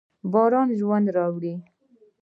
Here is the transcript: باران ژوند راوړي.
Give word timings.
باران 0.31 0.67
ژوند 0.79 1.05
راوړي. 1.15 1.55